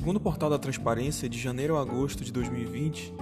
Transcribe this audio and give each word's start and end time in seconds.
Segundo 0.00 0.16
o 0.16 0.20
portal 0.20 0.48
da 0.48 0.58
Transparência, 0.58 1.28
de 1.28 1.38
janeiro 1.38 1.76
a 1.76 1.82
agosto 1.82 2.24
de 2.24 2.32
2020, 2.32 3.12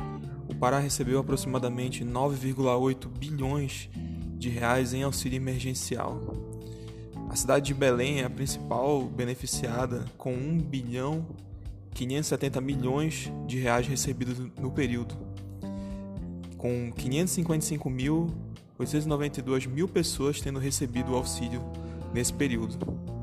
o 0.48 0.54
Pará 0.54 0.78
recebeu 0.78 1.19
aproximadamente 1.19 2.04
9,8 2.04 3.08
bilhões 3.08 3.90
de 4.38 4.48
reais 4.48 4.94
em 4.94 5.03
auxílio 5.03 5.38
emergencial. 5.38 6.22
A 7.28 7.35
cidade 7.35 7.67
de 7.67 7.74
Belém 7.74 8.21
é 8.21 8.26
a 8.26 8.30
principal 8.30 9.03
beneficiada 9.03 10.04
com 10.17 10.33
1 10.33 10.60
bilhão 10.60 11.26
570 11.94 12.60
milhões 12.60 13.33
de 13.49 13.58
reais 13.58 13.88
recebidos 13.88 14.38
no 14.38 14.71
período, 14.71 15.17
com 16.56 16.92
555.892 16.92 19.66
mil 19.66 19.88
pessoas 19.88 20.41
tendo 20.41 20.60
recebido 20.60 21.10
o 21.10 21.16
auxílio 21.16 21.60
nesse 22.15 22.33
período. 22.33 23.17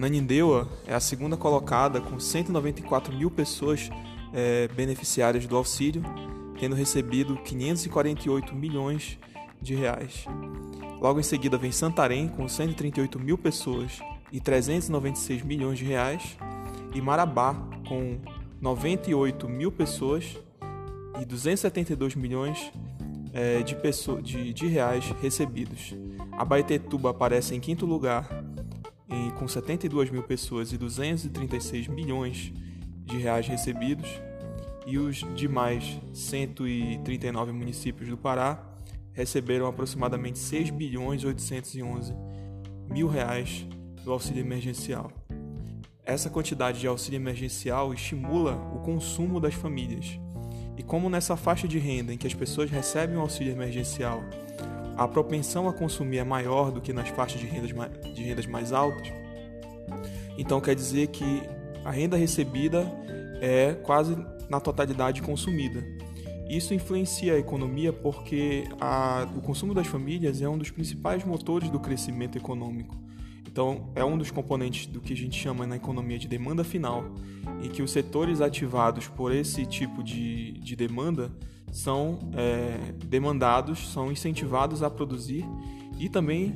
Ananindeua 0.00 0.66
é 0.86 0.94
a 0.94 1.00
segunda 1.00 1.36
colocada 1.36 2.00
com 2.00 2.18
194 2.18 3.14
mil 3.14 3.30
pessoas 3.30 3.90
é, 4.32 4.66
beneficiárias 4.68 5.46
do 5.46 5.54
auxílio, 5.54 6.02
tendo 6.58 6.74
recebido 6.74 7.36
548 7.36 8.54
milhões 8.54 9.18
de 9.60 9.74
reais. 9.74 10.24
Logo 10.98 11.20
em 11.20 11.22
seguida 11.22 11.58
vem 11.58 11.70
Santarém 11.70 12.28
com 12.28 12.48
138 12.48 13.20
mil 13.20 13.36
pessoas 13.36 14.00
e 14.32 14.40
396 14.40 15.42
milhões 15.42 15.78
de 15.78 15.84
reais, 15.84 16.34
e 16.94 17.00
Marabá 17.02 17.54
com 17.86 18.18
98 18.58 19.46
mil 19.50 19.70
pessoas 19.70 20.34
e 21.20 21.26
272 21.26 22.14
milhões 22.14 22.72
é, 23.34 23.62
de, 23.62 23.76
pessoas, 23.76 24.24
de, 24.24 24.54
de 24.54 24.66
reais 24.66 25.04
recebidos. 25.20 25.94
Abaetetuba 26.32 27.10
aparece 27.10 27.54
em 27.54 27.60
quinto 27.60 27.84
lugar 27.84 28.28
com 29.38 29.48
72 29.48 30.10
mil 30.10 30.22
pessoas 30.22 30.72
e 30.72 30.78
236 30.78 31.88
milhões 31.88 32.52
de 33.04 33.16
reais 33.16 33.46
recebidos, 33.46 34.08
e 34.86 34.98
os 34.98 35.24
demais 35.34 36.00
139 36.12 37.52
municípios 37.52 38.08
do 38.08 38.16
Pará 38.16 38.62
receberam 39.12 39.66
aproximadamente 39.66 40.38
6 40.38 40.70
bilhões 40.70 41.24
811 41.24 42.14
mil 42.90 43.08
reais 43.08 43.66
do 44.04 44.12
auxílio 44.12 44.40
emergencial. 44.40 45.10
Essa 46.04 46.28
quantidade 46.28 46.80
de 46.80 46.86
auxílio 46.86 47.16
emergencial 47.16 47.94
estimula 47.94 48.56
o 48.74 48.80
consumo 48.80 49.38
das 49.38 49.54
famílias. 49.54 50.18
E 50.76 50.82
como 50.82 51.08
nessa 51.08 51.36
faixa 51.36 51.68
de 51.68 51.78
renda 51.78 52.12
em 52.12 52.18
que 52.18 52.26
as 52.26 52.34
pessoas 52.34 52.70
recebem 52.70 53.16
o 53.16 53.20
auxílio 53.20 53.52
emergencial 53.52 54.22
a 55.00 55.08
propensão 55.08 55.66
a 55.66 55.72
consumir 55.72 56.18
é 56.18 56.24
maior 56.24 56.70
do 56.70 56.78
que 56.78 56.92
nas 56.92 57.08
faixas 57.08 57.40
de 57.40 57.46
rendas, 57.46 57.70
de 58.14 58.22
rendas 58.22 58.44
mais 58.44 58.70
altas, 58.70 59.10
então 60.36 60.60
quer 60.60 60.74
dizer 60.74 61.06
que 61.06 61.42
a 61.82 61.90
renda 61.90 62.18
recebida 62.18 62.86
é 63.40 63.72
quase 63.82 64.14
na 64.50 64.60
totalidade 64.60 65.22
consumida. 65.22 65.82
Isso 66.50 66.74
influencia 66.74 67.32
a 67.32 67.38
economia 67.38 67.94
porque 67.94 68.64
a, 68.78 69.26
o 69.34 69.40
consumo 69.40 69.72
das 69.72 69.86
famílias 69.86 70.42
é 70.42 70.48
um 70.50 70.58
dos 70.58 70.70
principais 70.70 71.24
motores 71.24 71.70
do 71.70 71.80
crescimento 71.80 72.36
econômico. 72.36 72.94
Então, 73.50 73.90
é 73.94 74.04
um 74.04 74.18
dos 74.18 74.30
componentes 74.30 74.84
do 74.84 75.00
que 75.00 75.14
a 75.14 75.16
gente 75.16 75.40
chama 75.40 75.66
na 75.66 75.76
economia 75.76 76.18
de 76.18 76.28
demanda 76.28 76.62
final, 76.62 77.04
em 77.62 77.70
que 77.70 77.82
os 77.82 77.90
setores 77.90 78.42
ativados 78.42 79.08
por 79.08 79.32
esse 79.32 79.64
tipo 79.64 80.04
de, 80.04 80.52
de 80.60 80.76
demanda 80.76 81.32
são 81.70 82.18
é, 82.34 82.92
demandados, 83.06 83.92
são 83.92 84.10
incentivados 84.10 84.82
a 84.82 84.90
produzir 84.90 85.44
e 85.98 86.08
também, 86.08 86.54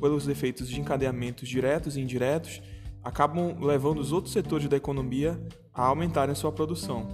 pelos 0.00 0.28
efeitos 0.28 0.68
de 0.68 0.80
encadeamentos 0.80 1.48
diretos 1.48 1.96
e 1.96 2.00
indiretos, 2.00 2.62
acabam 3.02 3.56
levando 3.60 3.98
os 3.98 4.12
outros 4.12 4.32
setores 4.32 4.68
da 4.68 4.76
economia 4.76 5.40
a 5.72 5.86
aumentarem 5.86 6.34
sua 6.34 6.52
produção. 6.52 7.06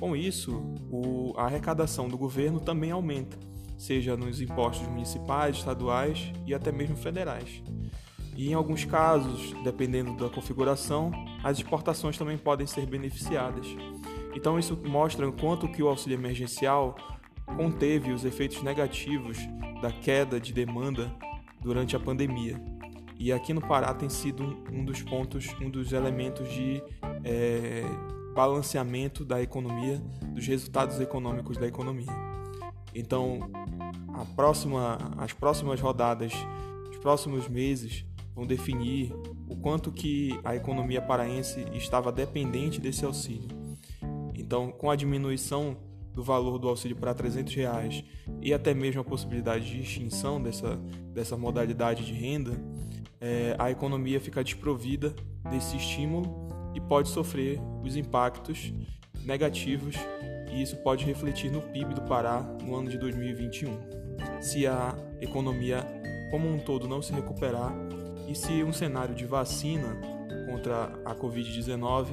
Com 0.00 0.16
isso, 0.16 0.52
o, 0.90 1.34
a 1.36 1.44
arrecadação 1.44 2.08
do 2.08 2.16
governo 2.16 2.60
também 2.60 2.90
aumenta, 2.90 3.36
seja 3.76 4.16
nos 4.16 4.40
impostos 4.40 4.86
municipais, 4.88 5.56
estaduais 5.56 6.32
e 6.46 6.54
até 6.54 6.72
mesmo 6.72 6.96
federais. 6.96 7.62
E 8.36 8.50
em 8.50 8.54
alguns 8.54 8.84
casos, 8.84 9.52
dependendo 9.64 10.16
da 10.16 10.30
configuração, 10.30 11.10
as 11.42 11.58
exportações 11.58 12.16
também 12.16 12.38
podem 12.38 12.66
ser 12.66 12.86
beneficiadas. 12.86 13.66
Então 14.34 14.58
isso 14.58 14.78
mostra 14.84 15.28
o 15.28 15.32
quanto 15.32 15.68
que 15.68 15.82
o 15.82 15.88
auxílio 15.88 16.16
emergencial 16.16 16.96
conteve 17.56 18.12
os 18.12 18.24
efeitos 18.24 18.62
negativos 18.62 19.38
da 19.80 19.90
queda 19.90 20.38
de 20.40 20.52
demanda 20.52 21.10
durante 21.60 21.96
a 21.96 22.00
pandemia. 22.00 22.60
E 23.18 23.32
aqui 23.32 23.52
no 23.52 23.60
Pará 23.60 23.92
tem 23.94 24.08
sido 24.08 24.64
um 24.72 24.84
dos 24.84 25.02
pontos, 25.02 25.48
um 25.60 25.68
dos 25.68 25.92
elementos 25.92 26.48
de 26.50 26.82
é, 27.24 27.82
balanceamento 28.34 29.24
da 29.24 29.42
economia, 29.42 30.00
dos 30.34 30.46
resultados 30.46 31.00
econômicos 31.00 31.56
da 31.56 31.66
economia. 31.66 32.12
Então, 32.94 33.40
próxima, 34.36 34.98
as 35.16 35.32
próximas 35.32 35.80
rodadas, 35.80 36.32
os 36.90 36.96
próximos 36.98 37.48
meses 37.48 38.04
vão 38.34 38.46
definir 38.46 39.12
o 39.48 39.56
quanto 39.56 39.90
que 39.90 40.38
a 40.44 40.54
economia 40.54 41.02
paraense 41.02 41.66
estava 41.74 42.12
dependente 42.12 42.80
desse 42.80 43.04
auxílio. 43.04 43.57
Então, 44.48 44.72
com 44.72 44.90
a 44.90 44.96
diminuição 44.96 45.76
do 46.14 46.22
valor 46.22 46.58
do 46.58 46.70
auxílio 46.70 46.96
para 46.96 47.12
300 47.12 47.54
reais 47.54 48.02
e 48.40 48.54
até 48.54 48.72
mesmo 48.72 49.02
a 49.02 49.04
possibilidade 49.04 49.70
de 49.70 49.82
extinção 49.82 50.42
dessa, 50.42 50.76
dessa 51.12 51.36
modalidade 51.36 52.02
de 52.06 52.14
renda, 52.14 52.52
é, 53.20 53.54
a 53.58 53.70
economia 53.70 54.18
fica 54.18 54.42
desprovida 54.42 55.14
desse 55.50 55.76
estímulo 55.76 56.48
e 56.74 56.80
pode 56.80 57.10
sofrer 57.10 57.60
os 57.84 57.94
impactos 57.94 58.72
negativos 59.22 59.96
e 60.50 60.62
isso 60.62 60.78
pode 60.78 61.04
refletir 61.04 61.52
no 61.52 61.60
PIB 61.60 61.92
do 61.92 62.00
Pará 62.00 62.40
no 62.64 62.74
ano 62.74 62.88
de 62.88 62.96
2021. 62.96 64.40
Se 64.40 64.66
a 64.66 64.96
economia 65.20 65.84
como 66.30 66.48
um 66.48 66.58
todo 66.58 66.88
não 66.88 67.02
se 67.02 67.12
recuperar 67.12 67.74
e 68.26 68.34
se 68.34 68.64
um 68.64 68.72
cenário 68.72 69.14
de 69.14 69.26
vacina 69.26 70.00
contra 70.50 70.84
a 71.04 71.14
Covid-19 71.14 72.06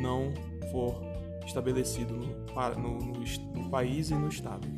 não 0.00 0.34
for 0.72 1.11
estabelecido 1.44 2.14
no, 2.14 2.26
no, 2.76 2.98
no, 2.98 3.24
no 3.54 3.70
país 3.70 4.10
e 4.10 4.14
no 4.14 4.28
Estado. 4.28 4.68